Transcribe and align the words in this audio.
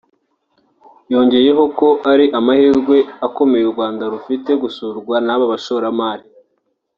yongeyeho 1.11 1.63
ko 1.79 1.87
ari 2.11 2.25
amahirwe 2.39 2.97
akomeye 3.27 3.63
u 3.67 3.73
Rwanda 3.75 4.03
rufite 4.13 4.51
gusurwa 4.63 5.15
n’aba 5.25 5.45
bashoramari 5.51 6.25